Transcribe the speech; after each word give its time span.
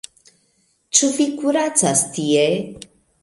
Ĉu 0.99 1.09
vi 1.17 1.27
kuracas 1.41 2.03
tie? 2.17 2.47